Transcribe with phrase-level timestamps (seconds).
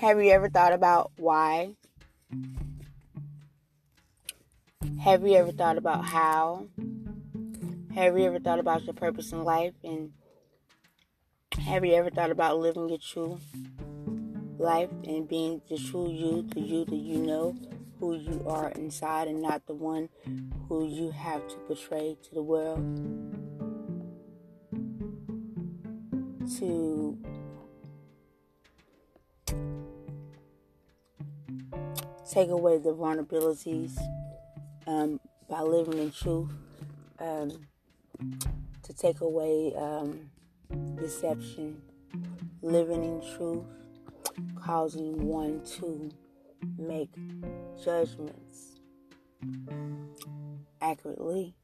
[0.00, 1.74] Have you ever thought about why?
[5.02, 6.68] Have you ever thought about how?
[7.94, 9.74] Have you ever thought about your purpose in life?
[9.84, 10.12] And
[11.66, 13.40] have you ever thought about living your true
[14.56, 17.54] life and being the true you, the you that you know
[17.98, 20.08] who you are inside and not the one
[20.66, 22.80] who you have to portray to the world?
[26.58, 27.18] To
[32.30, 33.98] take away the vulnerabilities
[34.86, 36.50] um, by living in truth,
[37.18, 37.66] um,
[38.82, 40.30] to take away um,
[40.96, 41.82] deception,
[42.62, 43.64] living in truth,
[44.54, 46.10] causing one to
[46.78, 47.10] make
[47.82, 48.76] judgments
[50.80, 51.54] accurately.